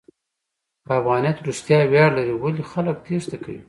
که 0.85 0.91
افغانیت 0.99 1.37
رښتیا 1.49 1.79
ویاړ 1.91 2.09
لري، 2.17 2.33
ولې 2.35 2.63
خلک 2.71 2.95
تېښته 3.05 3.37
کوي؟ 3.43 3.59